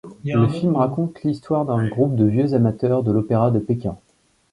Le 0.25 0.47
film 0.47 0.77
raconte 0.77 1.21
l’histoire 1.23 1.63
d’un 1.63 1.87
groupe 1.87 2.15
de 2.15 2.25
vieux 2.25 2.55
amateurs 2.55 3.03
de 3.03 3.11
l’Opéra 3.11 3.51
de 3.51 3.59
Pékin. 3.59 3.99